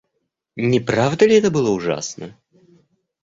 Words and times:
Не 0.55 0.79
правда 0.79 1.27
ли, 1.27 1.35
это 1.35 1.51
было 1.51 1.69
ужасно? 1.69 2.35